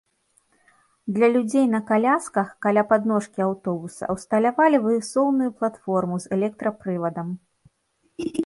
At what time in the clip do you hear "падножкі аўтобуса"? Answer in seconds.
2.93-4.09